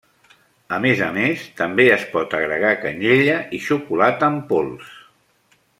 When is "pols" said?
4.53-4.89